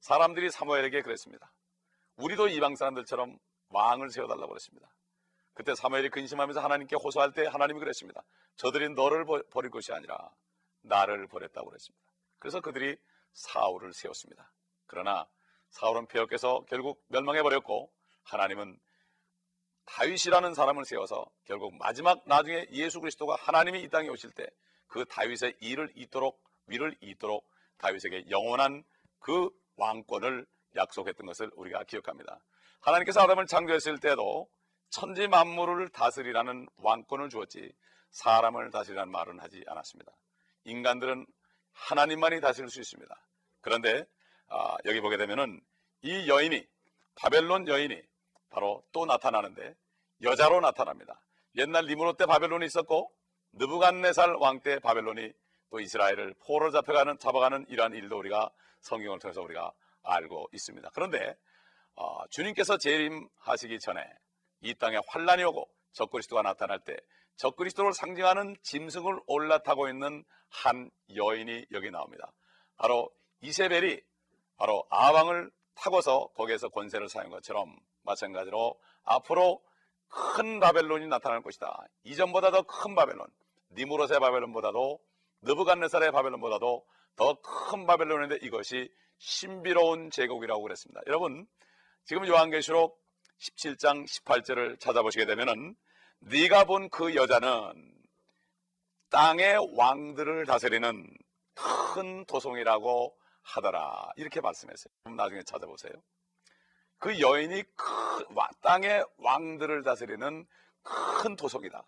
사람들이 0.00 0.50
사무엘에게 0.50 1.02
그랬습니다. 1.02 1.52
우리도 2.16 2.48
이방 2.48 2.76
사람들처럼 2.76 3.38
왕을 3.68 4.10
세워달라고 4.10 4.48
그랬습니다. 4.48 4.92
그때 5.54 5.74
사무엘이 5.74 6.10
근심하면서 6.10 6.60
하나님께 6.60 6.96
호소할 6.96 7.32
때 7.32 7.46
하나님이 7.46 7.80
그랬습니다. 7.80 8.22
저들이 8.56 8.90
너를 8.90 9.24
버릴 9.50 9.70
것이 9.70 9.92
아니라 9.92 10.30
나를 10.82 11.26
버렸다고 11.28 11.68
그랬습니다. 11.68 12.04
그래서 12.38 12.60
그들이 12.60 12.96
사울을 13.32 13.92
세웠습니다. 13.92 14.50
그러나 14.86 15.26
사울은 15.70 16.06
폐역해서 16.06 16.64
결국 16.68 17.02
멸망해 17.08 17.42
버렸고 17.42 17.92
하나님은 18.24 18.78
다윗이라는 19.86 20.54
사람을 20.54 20.84
세워서 20.84 21.26
결국 21.44 21.76
마지막 21.76 22.22
나중에 22.26 22.66
예수 22.72 23.00
그리스도가 23.00 23.36
하나님이 23.36 23.82
이 23.82 23.88
땅에 23.88 24.08
오실 24.08 24.30
때 24.32 24.46
그 24.86 25.04
다윗의 25.04 25.56
일을 25.60 25.92
잇도록 25.94 26.42
위를 26.66 26.96
잇도록 27.00 27.48
다윗에게 27.78 28.30
영원한 28.30 28.84
그 29.18 29.50
왕권을 29.76 30.46
약속했던 30.74 31.26
것을 31.26 31.50
우리가 31.54 31.84
기억합니다. 31.84 32.40
하나님께서 32.80 33.20
아담을 33.20 33.46
창조했을 33.46 33.98
때도 33.98 34.48
천지 34.90 35.28
만물을 35.28 35.88
다스리라는 35.90 36.66
왕권을 36.76 37.28
주었지 37.28 37.74
사람을 38.10 38.70
다스리라는 38.70 39.10
말은 39.10 39.40
하지 39.40 39.64
않았습니다. 39.66 40.12
인간들은 40.64 41.26
하나님만이 41.72 42.40
다스릴 42.40 42.70
수 42.70 42.80
있습니다. 42.80 43.14
그런데 43.60 44.06
아, 44.48 44.76
여기 44.84 45.00
보게 45.00 45.16
되면은 45.16 45.60
이 46.02 46.28
여인이 46.28 46.66
바벨론 47.16 47.66
여인이 47.68 48.00
바로 48.50 48.82
또 48.92 49.06
나타나는데 49.06 49.74
여자로 50.22 50.60
나타납니다. 50.60 51.20
옛날 51.56 51.86
니무롯 51.86 52.16
때 52.16 52.26
바벨론이 52.26 52.66
있었고 52.66 53.10
느부갓네살 53.52 54.36
왕 54.38 54.60
때 54.60 54.78
바벨론이 54.78 55.32
또 55.70 55.80
이스라엘을 55.80 56.34
포로 56.46 56.70
잡혀가는 56.70 57.18
잡아가는 57.18 57.66
이러한 57.68 57.94
일도 57.94 58.18
우리가 58.18 58.50
성경을 58.80 59.18
통해서 59.18 59.42
우리가 59.42 59.72
알고 60.02 60.48
있습니다. 60.52 60.90
그런데 60.94 61.36
어, 61.94 62.26
주님께서 62.28 62.78
재림하시기 62.78 63.78
전에 63.80 64.00
이 64.60 64.74
땅에 64.74 64.98
환란이 65.08 65.42
오고 65.44 65.68
적그리스도가 65.92 66.42
나타날 66.42 66.80
때 66.80 66.96
적그리스도를 67.36 67.92
상징하는 67.92 68.56
짐승을 68.62 69.20
올라타고 69.26 69.88
있는 69.88 70.24
한 70.48 70.90
여인이 71.14 71.66
여기 71.72 71.90
나옵니다. 71.90 72.32
바로 72.76 73.10
이세벨이 73.40 74.00
바로 74.56 74.84
아왕을 74.90 75.50
타고서 75.74 76.28
거기에서 76.36 76.68
권세를 76.68 77.08
사용한 77.08 77.30
것처럼 77.30 77.76
마찬가지로 78.02 78.78
앞으로 79.04 79.62
큰 80.08 80.60
바벨론이 80.60 81.06
나타날 81.08 81.42
것이다. 81.42 81.84
이전보다 82.04 82.50
더 82.50 82.62
큰 82.62 82.94
바벨론, 82.94 83.26
니무롯의 83.72 84.20
바벨론보다도 84.20 85.00
느부갓네살의 85.42 86.12
바벨론보다도 86.12 86.86
더 87.16 87.34
큰 87.42 87.86
바벨론인데 87.86 88.38
이것이 88.42 88.92
신비로운 89.18 90.10
제국이라고 90.10 90.62
그랬습니다. 90.62 91.00
여러분, 91.06 91.46
지금 92.04 92.26
요한계시록 92.26 92.98
17장 93.40 94.06
18절을 94.06 94.78
찾아보시게 94.80 95.26
되면은 95.26 95.74
네가 96.20 96.64
본 96.64 96.88
그 96.88 97.14
여자는 97.14 97.94
땅의 99.10 99.74
왕들을 99.76 100.46
다스리는 100.46 101.06
큰 101.54 102.24
도성이라고 102.26 103.16
하더라. 103.46 104.10
이렇게 104.16 104.40
말씀했어요. 104.40 104.92
나중에 105.16 105.42
찾아보세요. 105.42 105.92
그 106.98 107.20
여인이 107.20 107.62
큰 107.62 108.34
땅의 108.62 109.04
왕들을 109.18 109.82
다스리는 109.82 110.46
큰 110.82 111.36
도성이다. 111.36 111.84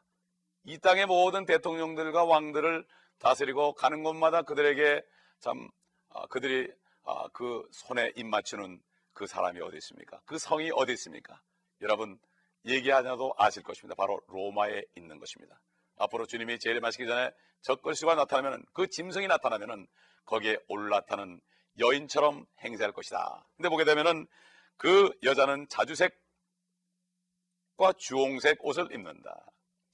이 0.65 0.79
땅의 0.79 1.07
모든 1.07 1.47
대통령들과 1.47 2.25
왕들을 2.25 2.87
다스리고 3.19 3.75
가는 3.75 4.03
곳마다 4.03 4.43
그들에게 4.43 5.03
참 5.41 5.69
어, 6.11 6.27
그들이 6.27 6.71
어, 7.03 7.29
그 7.29 7.67
손에 7.73 8.13
입 8.17 8.27
맞추는 8.27 8.81
그 9.13 9.27
사람이 9.27 9.61
어디 9.61 9.77
있습니까? 9.79 10.21
그 10.27 10.39
성이 10.39 10.71
어디 10.73 10.93
있습니까? 10.93 11.41
여러분 11.81 12.19
얘기하냐도 12.65 13.35
아실 13.39 13.63
것입니다. 13.63 13.95
바로 13.95 14.21
로마에 14.29 14.83
있는 14.95 15.19
것입니다. 15.19 15.61
앞으로 15.99 16.27
주님이 16.27 16.59
재림하시기 16.59 17.07
전에 17.07 17.31
적글수가 17.63 18.15
나타나면 18.15 18.65
그 18.73 18.89
짐승이 18.89 19.27
나타나면 19.27 19.87
거기에 20.25 20.59
올라타는 20.69 21.41
여인처럼 21.79 22.47
행세할 22.61 22.93
것이다. 22.93 23.47
근데 23.57 23.69
보게 23.69 23.85
되면은 23.85 24.27
그 24.77 25.11
여자는 25.23 25.69
자주색과 25.69 26.15
주홍색 27.99 28.65
옷을 28.65 28.93
입는다. 28.93 29.47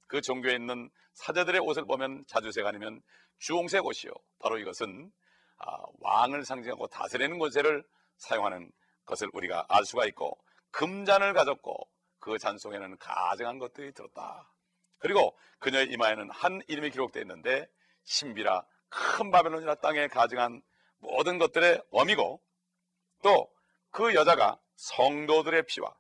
그 0.07 0.21
종교에 0.21 0.55
있는 0.55 0.91
사제들의 1.15 1.61
옷을 1.61 1.85
보면 1.85 2.25
자주색 2.27 2.67
아니면 2.67 3.03
주홍색 3.39 3.85
옷이요. 3.85 4.13
바로 4.41 4.59
이것은 4.59 5.11
아, 5.59 5.77
왕을 6.01 6.45
상징하고 6.45 6.89
다스리는 6.89 7.39
곳에를 7.39 7.85
사용하는 8.19 8.71
것을 9.07 9.29
우리가 9.33 9.67
알 9.69 9.85
수가 9.85 10.07
있고 10.07 10.39
금잔을 10.73 11.33
가졌고 11.33 11.89
그 12.19 12.39
잔 12.39 12.57
속에는 12.59 12.97
가증한 12.99 13.59
것들이 13.59 13.93
들었다. 13.93 14.51
그리고 15.05 15.37
그녀의 15.59 15.89
이마에는 15.93 16.31
한 16.31 16.63
이름이 16.67 16.91
기록되어 16.91 17.21
있는데 17.23 17.69
신비라 18.05 18.65
큰 18.89 19.31
바벨론이라 19.31 19.75
땅에 19.77 20.09
가증한 20.09 20.63
모든 20.99 21.39
것들의 21.39 21.83
어미고 21.91 22.41
또 23.23 23.55
그 23.95 24.13
여자가 24.13 24.61
성도들의 24.75 25.67
피와 25.67 25.95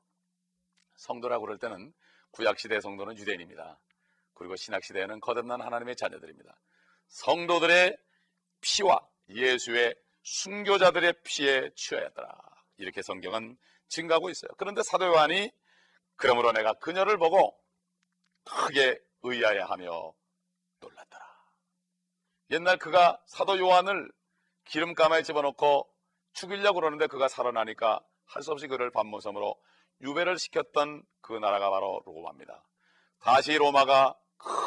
성도라고 0.96 1.44
그럴 1.44 1.58
때는 1.58 1.94
구약시대 2.32 2.80
성도는 2.80 3.16
유대인입니다. 3.16 3.78
그리고 4.34 4.56
신학시대에는 4.56 5.20
거듭난 5.20 5.60
하나님의 5.60 5.94
자녀들입니다. 5.94 6.60
성도들의 7.06 7.96
피와 8.62 8.98
예수의 9.28 9.94
순교자들의 10.24 11.14
피에 11.22 11.70
취하였더라. 11.76 12.36
이렇게 12.78 13.00
성경은 13.00 13.56
증가하고 13.86 14.28
있어요. 14.30 14.50
그런데 14.58 14.82
사도 14.82 15.06
요한이 15.06 15.52
그러므로 16.16 16.50
내가 16.50 16.72
그녀를 16.74 17.16
보고 17.16 17.56
크게 18.44 19.00
의아해하며 19.22 20.12
놀랐더라. 20.80 21.24
옛날 22.50 22.76
그가 22.78 23.20
사도 23.26 23.58
요한을 23.58 24.10
기름가마에 24.64 25.22
집어넣고 25.22 25.88
죽이려고 26.32 26.80
그러는데 26.80 27.06
그가 27.06 27.28
살아나니까 27.28 28.00
할 28.26 28.42
수 28.42 28.52
없이 28.52 28.66
그를 28.66 28.90
반모섬으로 28.90 29.54
유배를 30.00 30.38
시켰던 30.38 31.02
그 31.20 31.34
나라가 31.34 31.70
바로 31.70 32.02
로마입니다. 32.04 32.62
다시 33.20 33.56
로마가 33.56 34.18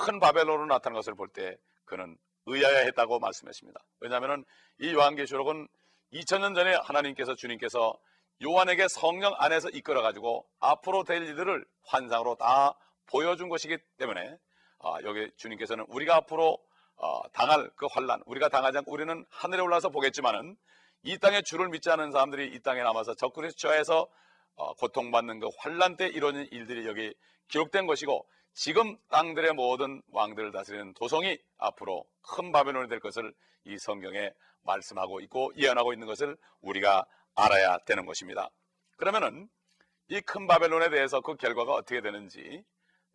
큰 0.05 0.19
바벨론으로 0.19 0.65
나타난 0.67 0.96
것을 0.96 1.15
볼 1.15 1.29
때 1.29 1.57
그는 1.86 2.17
의아해했다고 2.46 3.19
말씀했습니다. 3.19 3.79
왜냐하면 4.00 4.46
이 4.79 4.93
요한계시록은 4.93 5.67
2000년 6.13 6.55
전에 6.55 6.75
하나님께서 6.75 7.36
주님께서 7.36 7.98
요한에게 8.43 8.88
성령 8.88 9.34
안에서 9.38 9.69
이끌어 9.69 10.01
가지고 10.01 10.48
앞으로 10.60 11.03
될 11.03 11.24
일들을 11.24 11.65
환상으로 11.84 12.36
다 12.36 12.77
보여준 13.08 13.50
것이기 13.50 13.78
때문에 13.98 14.38
아, 14.80 14.98
여기 15.04 15.30
주님께서는 15.38 15.86
우리가 15.90 16.16
앞으로 16.16 16.58
어, 16.96 17.30
당할 17.32 17.70
그 17.76 17.88
환란 17.90 18.22
우리가 18.26 18.50
당하지 18.50 18.80
않고 18.80 18.92
우리는 18.92 19.26
하늘에 19.30 19.62
올라서 19.62 19.90
보겠지만은 19.90 20.56
이 21.04 21.18
땅에 21.20 21.42
주를 21.42 21.70
믿지 21.70 21.90
않은 21.90 22.12
사람들이 22.12 22.54
이 22.54 22.60
땅에 22.60 22.82
남아서 22.84 23.16
적그리스 23.16 23.56
처해서 23.58 24.08
어, 24.56 24.74
고통받는 24.76 25.40
그 25.40 25.50
환란 25.60 25.96
때 25.96 26.08
이루어진 26.08 26.48
일들이 26.52 26.88
여기 26.88 27.14
기록된 27.50 27.86
것이고 27.86 28.28
지금 28.54 28.98
땅들의 29.10 29.54
모든 29.54 30.02
왕들을 30.12 30.52
다스리는 30.52 30.93
도성이 30.96 31.38
앞으로 31.60 32.06
큰 32.22 32.52
바벨론이 32.52 32.89
될 32.89 33.00
것을 33.00 33.34
이 33.65 33.78
성경에 33.78 34.32
말씀하고 34.63 35.20
있고 35.22 35.52
예언하고 35.56 35.93
있는 35.93 36.08
것을 36.08 36.36
우리가 36.62 37.06
알아야 37.36 37.78
되는 37.86 38.06
것입니다. 38.06 38.50
그러면은 38.98 39.48
이 40.10 40.22
큰 40.22 40.48
바벨론에 40.48 40.89
대해서 40.89 41.22
그 41.22 41.36
결과가 41.36 41.74
어떻게 41.74 42.02
되는지 42.02 42.63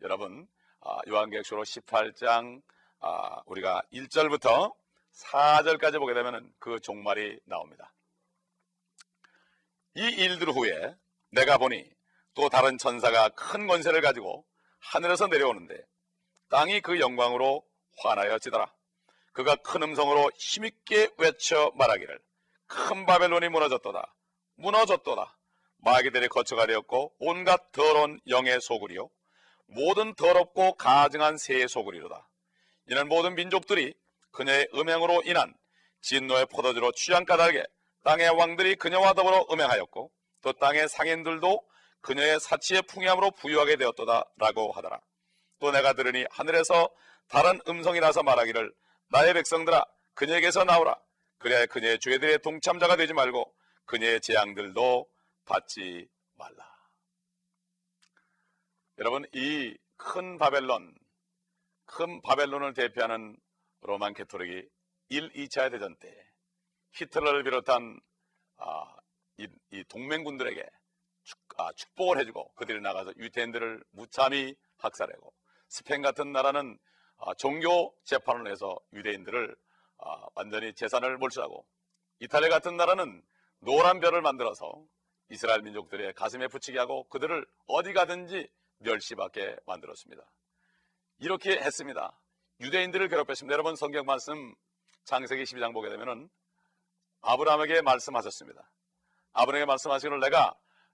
여러분 0.03 0.47
아, 0.81 0.99
요한계시록 1.07 1.63
18장 1.63 2.61
아, 2.99 3.41
우리가 3.45 3.81
1절부터 3.93 4.75
4절까지 5.13 5.97
보게 5.97 6.13
되면 6.13 6.51
그 6.59 6.79
종말이 6.81 7.39
나옵니다. 7.45 7.93
이 9.95 10.01
일들 10.01 10.49
후에 10.49 10.95
내가 11.31 11.57
보니 11.57 11.89
또 12.33 12.49
다른 12.49 12.77
천사가 12.77 13.29
큰 13.29 13.65
권세를 13.67 14.01
가지고 14.01 14.45
하늘에서 14.79 15.27
내려오는데 15.27 15.75
땅이 16.49 16.81
그 16.81 16.99
영광으로 16.99 17.65
환하여 17.99 18.39
지더라. 18.39 18.73
그가 19.31 19.55
큰 19.55 19.83
음성으로 19.83 20.31
힘있게 20.35 21.11
외쳐 21.17 21.71
말하기를 21.75 22.19
큰 22.67 23.05
바벨론이 23.05 23.47
무너졌도다. 23.49 24.13
무너졌도다. 24.55 25.37
마귀들이 25.77 26.27
거처가 26.27 26.65
되었고 26.65 27.15
온갖 27.19 27.71
더러운 27.71 28.19
영의 28.27 28.59
소굴이요. 28.59 29.09
모든 29.67 30.13
더럽고 30.15 30.73
가증한 30.75 31.37
새의 31.37 31.67
소굴이로다. 31.67 32.27
이는 32.89 33.07
모든 33.07 33.35
민족들이 33.35 33.93
그녀의 34.31 34.67
음행으로 34.73 35.23
인한 35.25 35.53
진노의 36.01 36.47
포도주로 36.47 36.91
취한 36.91 37.25
까닭에 37.25 37.63
땅의 38.03 38.29
왕들이 38.31 38.75
그녀와 38.75 39.13
더불어 39.13 39.45
음행하였고 39.51 40.11
또 40.41 40.53
땅의 40.53 40.89
상인들도 40.89 41.63
그녀의 42.01 42.39
사치의 42.39 42.81
풍요함으로 42.83 43.31
부유하게 43.31 43.77
되었도다라고 43.77 44.73
하더라. 44.73 44.99
또 45.59 45.71
내가 45.71 45.93
들으니 45.93 46.25
하늘에서 46.29 46.89
다른 47.29 47.59
음성이 47.67 48.01
나서 48.01 48.21
말하기를 48.23 48.73
나의 49.09 49.33
백성들아 49.33 49.85
그녀에게서 50.13 50.65
나오라. 50.65 50.99
그래야 51.37 51.65
그녀의 51.65 51.99
죄들의 51.99 52.39
동참자가 52.39 52.97
되지 52.97 53.13
말고 53.13 53.53
그녀의 53.85 54.19
재앙들도 54.21 55.07
받지 55.45 56.07
말라. 56.35 56.72
여러분 58.97 59.25
이 59.33 59.75
큰 60.03 60.37
바벨론 60.37 60.93
큰 61.85 62.21
바벨론을 62.21 62.73
대표하는 62.73 63.37
로만 63.81 64.13
캐토릭이 64.13 64.67
1, 65.09 65.29
2차 65.31 65.71
대전 65.71 65.95
때 65.97 66.13
히틀러를 66.93 67.43
비롯한 67.43 67.99
아, 68.57 68.95
이, 69.37 69.47
이, 69.71 69.83
동맹군들에게 69.85 70.63
축, 71.23 71.39
아, 71.57 71.71
복을 71.95 72.19
해주고 72.19 72.53
그들이 72.55 72.81
나가서 72.81 73.13
유태인들을 73.17 73.83
무참히 73.91 74.55
학살하고 74.77 75.33
스페인 75.69 76.01
같은 76.01 76.31
나라는 76.31 76.77
아, 77.17 77.33
종교 77.35 77.95
재판을 78.03 78.51
해서 78.51 78.77
유대인들을 78.93 79.55
아, 79.99 80.25
완전히 80.35 80.73
재산을 80.73 81.17
몰수하고 81.17 81.65
이탈리아 82.19 82.49
같은 82.49 82.77
나라는 82.77 83.23
노란 83.59 83.99
별을 83.99 84.21
만들어서 84.21 84.85
이스라엘 85.29 85.61
민족들의 85.61 86.13
가슴에 86.13 86.47
붙이게 86.47 86.77
하고 86.77 87.07
그들을 87.09 87.45
어디 87.67 87.93
가든지 87.93 88.49
멸시받게 88.83 89.57
만들었습니다. 89.65 90.23
이렇게 91.19 91.57
했습니다. 91.57 92.19
유대인들을 92.59 93.07
괴롭혔습니다. 93.09 93.53
여러분 93.53 93.75
성경 93.75 94.05
말씀 94.05 94.53
창세기 95.05 95.43
12장 95.43 95.73
보게 95.73 95.89
되면은 95.89 96.29
아브라함에게 97.21 97.81
말씀하셨습니다. 97.81 98.69
아브라함에게 99.33 99.65
말씀하시기를 99.65 100.19
내가 100.19 100.53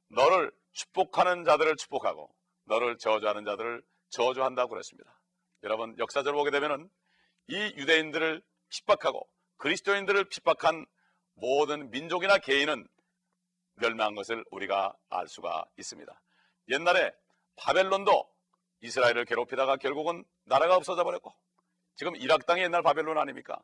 너를 0.09 0.51
축복하는 0.71 1.43
자들을 1.43 1.75
축복하고 1.75 2.33
너를 2.65 2.97
저주하는 2.97 3.45
자들을 3.45 3.83
저주한다고 4.09 4.69
그랬습니다. 4.69 5.19
여러분 5.63 5.97
역사적으로 5.97 6.37
보게 6.37 6.51
되면은 6.51 6.89
이 7.47 7.55
유대인들을 7.77 8.41
핍박하고 8.69 9.27
그리스도인들을 9.57 10.25
핍박한 10.25 10.85
모든 11.33 11.89
민족이나 11.91 12.37
개인은 12.37 12.87
멸망한 13.75 14.15
것을 14.15 14.43
우리가 14.51 14.95
알 15.09 15.27
수가 15.27 15.65
있습니다. 15.77 16.21
옛날에 16.69 17.11
바벨론도 17.59 18.29
이스라엘을 18.81 19.25
괴롭히다가 19.25 19.77
결국은 19.77 20.23
나라가 20.45 20.75
없어져 20.75 21.03
버렸고 21.03 21.33
지금 21.95 22.15
이락 22.15 22.45
땅이 22.45 22.61
옛날 22.61 22.81
바벨론 22.81 23.17
아닙니까? 23.17 23.61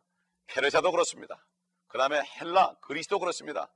페르시아도 0.47 0.91
그렇습니다. 0.91 1.45
그 1.88 1.97
다음에 1.97 2.21
헬라, 2.21 2.75
그리스도 2.81 3.19
그렇습니다. 3.19 3.71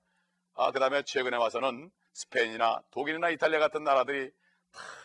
아, 0.55 0.71
그 0.71 0.79
다음에 0.79 1.03
최근에 1.03 1.37
와서는 1.37 1.89
스페인이나 2.13 2.81
독일이나 2.91 3.29
이탈리아 3.29 3.59
같은 3.59 3.83
나라들이 3.83 4.29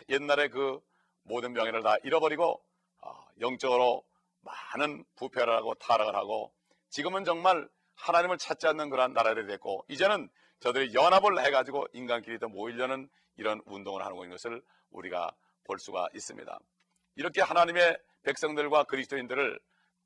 옛날에 0.09 0.49
그 0.49 0.81
모든 1.23 1.53
명예를 1.53 1.81
다 1.81 1.95
잃어버리고 2.03 2.61
아, 3.01 3.25
영적으로 3.39 4.03
많은 4.41 5.05
부패를 5.15 5.55
하고 5.55 5.73
타락을 5.75 6.13
하고 6.15 6.53
지금은 6.89 7.23
정말 7.23 7.67
하나님을 7.95 8.37
찾지 8.37 8.67
않는 8.67 8.89
그러한 8.89 9.13
나라들이 9.13 9.47
됐고 9.47 9.85
이제는 9.87 10.29
저들이 10.59 10.93
연합을 10.93 11.43
해가지고 11.45 11.87
인간끼리 11.93 12.39
더 12.39 12.47
모이려는 12.47 13.09
이런 13.37 13.61
운동을 13.65 14.03
하는 14.03 14.29
것을 14.29 14.61
우리가 14.91 15.31
볼 15.65 15.79
수가 15.79 16.07
있습니다. 16.13 16.59
이렇게 17.15 17.41
하나님의 17.41 17.97
백성들과 18.23 18.85
그리스도인들을 18.85 19.59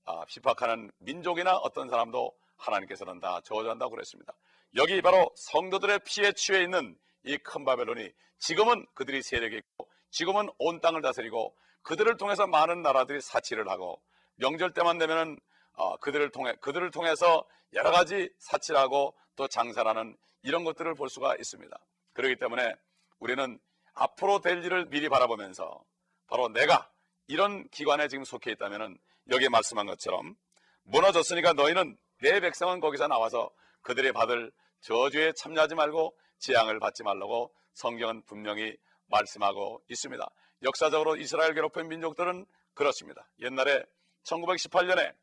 아, 0.06 0.26
핍박하는 0.26 0.92
민족이나 1.00 1.56
어떤 1.58 1.88
사람도 1.90 2.36
하나님께서는 2.58 3.20
다 3.20 3.42
저주한다고 3.44 3.92
그랬습니다. 3.92 4.34
여기 4.76 5.02
바로 5.02 5.32
성도들의 5.36 6.00
피에 6.06 6.32
취해 6.34 6.64
있는 6.64 6.98
이 7.24 7.38
큰 7.38 7.66
바벨론이 7.66 8.12
지금은 8.40 8.86
그들이 8.94 9.22
세력이 9.22 9.58
있고 9.58 9.90
지금은 10.10 10.50
온 10.58 10.80
땅을 10.80 11.02
다스리고 11.02 11.56
그들을 11.84 12.18
통해서 12.18 12.48
많은 12.48 12.82
나라들이 12.82 13.22
사치를 13.22 13.70
하고 13.70 14.02
명절 14.36 14.74
때만 14.74 14.98
되면은 14.98 15.40
어, 15.74 15.98
그들을 15.98 16.32
통해 16.32 16.56
그들을 16.62 16.90
통해서 16.92 17.46
여러 17.74 17.92
가지 17.92 18.30
사치하고 18.40 19.16
또 19.36 19.48
장사라는 19.48 20.18
이런 20.44 20.64
것들을 20.64 20.96
볼 20.96 21.10
수가 21.10 21.36
있습니다. 21.36 21.78
그렇기 22.14 22.38
때문에 22.38 22.74
우리는 23.20 23.60
앞으로 23.94 24.40
될 24.42 24.64
일을 24.64 24.86
미리 24.86 25.10
바라보면서 25.10 25.84
바로 26.28 26.48
내가 26.50 26.90
이런 27.28 27.68
기관에 27.70 28.08
지금 28.08 28.24
속해 28.24 28.52
있다면은 28.52 28.98
여기에 29.30 29.50
말씀한 29.50 29.86
것처럼 29.86 30.36
무너졌으니까 30.84 31.54
너희는 31.54 31.98
내 32.22 32.40
백성은 32.40 32.80
거기서 32.80 33.08
나와서 33.08 33.52
그들이 33.82 34.12
받을 34.12 34.52
저주에 34.82 35.34
참여하지 35.34 35.76
말고 35.76 36.18
재앙을 36.40 36.80
받지 36.80 37.04
말라고 37.04 37.54
성경은 37.74 38.24
분명히 38.24 38.76
말씀하고 39.08 39.84
있습니다. 39.90 40.30
역사적으로 40.64 41.16
이스라엘 41.16 41.54
괴롭힌 41.54 41.88
민족들은 41.88 42.46
그렇습니다. 42.74 43.28
옛날에 43.40 43.84
1918년에 44.24 45.14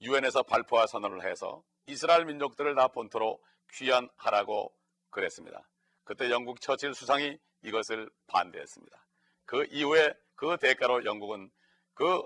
유엔에서 0.00 0.42
발포와 0.42 0.86
선언을 0.86 1.28
해서 1.30 1.62
이스라엘 1.86 2.24
민족들을 2.24 2.74
다 2.74 2.88
본토로 2.88 3.40
귀환하라고 3.74 4.74
그랬습니다. 5.10 5.68
그때 6.04 6.30
영국 6.30 6.60
처칠 6.60 6.94
수상이 6.94 7.38
이것을 7.62 8.10
반대했습니다. 8.26 9.06
그 9.44 9.66
이후에 9.70 10.12
그 10.34 10.56
대가로 10.56 11.04
영국은 11.04 11.50
그 11.94 12.22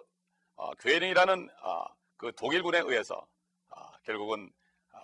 어, 0.57 0.75
괴링이라는 0.75 1.49
어, 1.63 1.85
그 2.17 2.33
독일군에 2.33 2.79
의해서 2.79 3.27
어, 3.69 3.91
결국은 4.05 4.51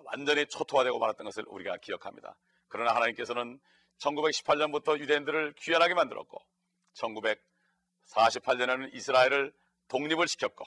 완전히 0.04 0.46
초토화되고 0.46 0.98
말았던 0.98 1.24
것을 1.24 1.44
우리가 1.46 1.76
기억합니다. 1.78 2.36
그러나 2.68 2.94
하나님께서는 2.94 3.60
1918년부터 3.98 4.98
유대인들을 4.98 5.54
귀환하게 5.58 5.94
만들었고 5.94 6.38
1948년에는 6.94 8.94
이스라엘을 8.94 9.52
독립을 9.88 10.26
시켰고 10.26 10.64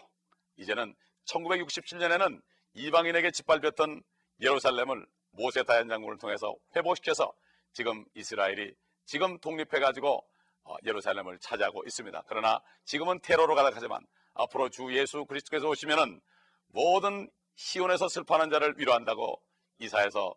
이제는 0.57 0.95
1967년에는 1.25 2.41
이방인에게 2.73 3.31
짓밟혔던 3.31 4.03
예루살렘을 4.41 5.05
모세 5.35 5.63
다현 5.63 5.87
장군을 5.87 6.17
통해서 6.17 6.55
회복시켜서 6.75 7.33
지금 7.73 8.05
이스라엘이 8.15 8.73
지금 9.05 9.37
독립해가지고 9.39 10.25
어, 10.63 10.75
예루살렘을 10.83 11.37
차지하고 11.39 11.83
있습니다. 11.85 12.23
그러나 12.27 12.61
지금은 12.85 13.19
테러로 13.21 13.53
가득하지만 13.55 14.05
앞으로 14.33 14.69
주 14.69 14.95
예수 14.97 15.25
그리스도께서 15.25 15.67
오시면은 15.69 16.21
모든 16.67 17.29
시온에서 17.55 18.07
슬퍼하는 18.07 18.49
자를 18.49 18.73
위로한다고 18.77 19.41
이사에서 19.79 20.35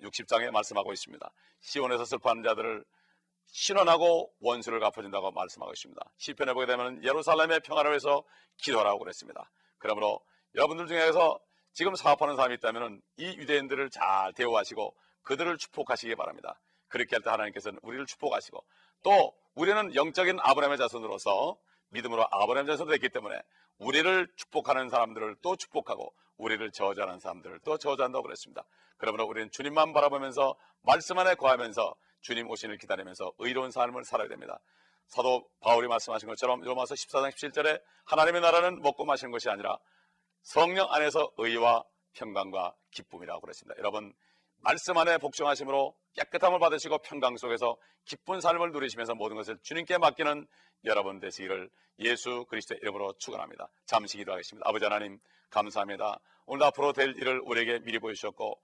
60장에 0.00 0.48
아, 0.48 0.50
말씀하고 0.50 0.92
있습니다. 0.92 1.30
시온에서 1.60 2.04
슬퍼하는 2.04 2.42
자들을 2.42 2.84
신원하고 3.46 4.32
원수를 4.40 4.80
갚아준다고 4.80 5.30
말씀하고 5.30 5.72
있습니다. 5.72 6.02
시편에 6.16 6.52
보게 6.52 6.66
되면 6.66 7.02
예루살렘의 7.04 7.60
평화를 7.60 7.92
위해서 7.92 8.24
기도하라고 8.56 8.98
그랬습니다. 8.98 9.50
그러므로 9.78 10.20
여러분들 10.54 10.86
중에서 10.88 11.38
지금 11.76 11.94
사업하는 11.94 12.36
사람이 12.36 12.54
있다면 12.54 13.02
이 13.18 13.26
유대인들을 13.36 13.90
잘 13.90 14.32
대우하시고 14.32 14.96
그들을 15.24 15.58
축복하시기 15.58 16.16
바랍니다. 16.16 16.58
그렇게 16.88 17.16
할 17.16 17.22
때 17.22 17.28
하나님께서는 17.28 17.78
우리를 17.82 18.06
축복하시고 18.06 18.64
또 19.02 19.34
우리는 19.54 19.94
영적인 19.94 20.38
아브라함의 20.40 20.78
자손으로서 20.78 21.58
믿음으로 21.90 22.26
아브라함 22.30 22.66
자손이 22.66 22.90
됐기 22.92 23.10
때문에 23.10 23.38
우리를 23.76 24.26
축복하는 24.36 24.88
사람들을 24.88 25.36
또 25.42 25.54
축복하고 25.56 26.14
우리를 26.38 26.70
저주하는 26.70 27.20
사람들을 27.20 27.60
또 27.62 27.76
저주한다고 27.76 28.22
그랬습니다. 28.22 28.64
그러므로 28.96 29.26
우리는 29.26 29.50
주님만 29.50 29.92
바라보면서 29.92 30.56
말씀 30.80 31.18
안에 31.18 31.34
거하면서 31.34 31.94
주님 32.22 32.48
오신을 32.48 32.78
기다리면서 32.78 33.34
의로운 33.36 33.70
삶을 33.70 34.06
살아야 34.06 34.28
됩니다. 34.28 34.60
사도 35.08 35.46
바울이 35.60 35.88
말씀하신 35.88 36.26
것처럼 36.26 36.62
로마서 36.62 36.94
14장 36.94 37.30
17절에 37.32 37.82
하나님의 38.06 38.40
나라는 38.40 38.80
먹고 38.80 39.04
마시는 39.04 39.30
것이 39.30 39.50
아니라 39.50 39.78
성령 40.46 40.86
안에서 40.92 41.32
의와 41.38 41.82
평강과 42.12 42.72
기쁨이라고 42.92 43.40
그랬습니다. 43.40 43.76
여러분 43.78 44.14
말씀 44.58 44.96
안에 44.96 45.18
복종하심으로 45.18 45.92
깨끗함을 46.14 46.60
받으시고 46.60 46.98
평강 46.98 47.36
속에서 47.36 47.76
기쁜 48.04 48.40
삶을 48.40 48.70
누리시면서 48.70 49.16
모든 49.16 49.36
것을 49.36 49.58
주님께 49.62 49.98
맡기는 49.98 50.46
여러분 50.84 51.18
되시기를 51.18 51.68
예수 51.98 52.44
그리스도의 52.48 52.78
이름으로 52.80 53.14
축원합니다. 53.18 53.68
잠시 53.86 54.18
기도하겠습니다. 54.18 54.68
아버지 54.68 54.84
하나님 54.84 55.18
감사합니다. 55.50 56.20
오늘 56.46 56.64
앞으로 56.66 56.92
될 56.92 57.16
일을 57.16 57.40
우리에게 57.40 57.80
미리 57.80 57.98
보여주셨고 57.98 58.56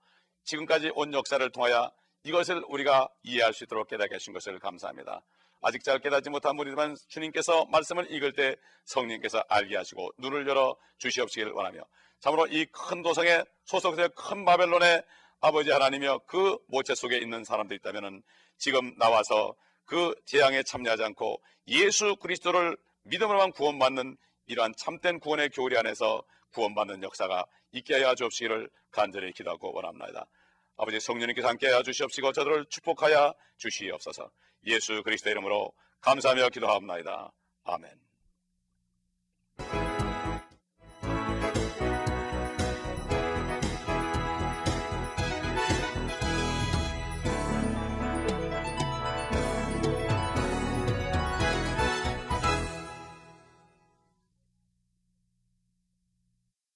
지금까지 0.45 0.93
온 0.95 1.13
역사를 1.13 1.47
통하여 1.51 1.91
이것을 2.23 2.63
우리가 2.69 3.09
이해할 3.23 3.51
수 3.51 3.65
있도록 3.65 3.89
깨닫게 3.89 4.15
하신 4.15 4.31
것을 4.31 4.57
감사합니다. 4.59 5.21
아직 5.63 5.83
잘 5.83 5.99
깨닫지 5.99 6.29
못한 6.29 6.55
분이지만 6.57 6.95
주님께서 7.07 7.65
말씀을 7.65 8.11
읽을 8.11 8.33
때 8.33 8.55
성령께서 8.85 9.43
알게 9.49 9.75
하시고 9.77 10.11
눈을 10.19 10.47
열어 10.47 10.75
주시옵시기를 10.97 11.53
원하며 11.53 11.81
참으로 12.19 12.47
이 12.47 12.65
큰 12.71 13.01
도성에 13.01 13.43
소속된 13.65 14.09
큰 14.15 14.45
바벨론의 14.45 15.03
아버지 15.41 15.71
하나님이여 15.71 16.19
그 16.27 16.57
모체 16.67 16.95
속에 16.95 17.17
있는 17.17 17.43
사람들 17.43 17.75
있다면 17.77 18.23
지금 18.57 18.95
나와서 18.97 19.55
그 19.85 20.15
재앙에 20.25 20.63
참여하지 20.63 21.03
않고 21.03 21.41
예수 21.67 22.15
그리스도를 22.17 22.77
믿음으로만 23.03 23.51
구원받는 23.51 24.15
이러한 24.47 24.73
참된 24.77 25.19
구원의 25.19 25.49
교리 25.49 25.77
안에서 25.77 26.23
구원받는 26.53 27.03
역사가 27.03 27.45
있게 27.71 27.95
하여 27.95 28.15
주옵시기를 28.15 28.69
간절히 28.91 29.33
기도하고 29.33 29.73
원합니다. 29.73 30.25
아버지 30.77 30.99
성령님께서 30.99 31.47
함께 31.47 31.67
하여 31.67 31.83
주시옵시고 31.83 32.31
저들을 32.33 32.65
축복하여 32.69 33.33
주시옵소서 33.57 34.29
예수 34.65 35.01
그리스도 35.03 35.29
이름으로 35.29 35.73
감사하며 36.01 36.49
기도합니다. 36.49 37.31
아멘. 37.63 37.91